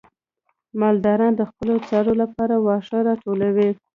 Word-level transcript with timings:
مالداران 0.79 1.33
د 1.37 1.41
خپلو 1.49 1.73
څارویو 1.87 2.19
لپاره 2.23 2.55
واښه 2.65 2.97
راټولوي. 3.07 3.69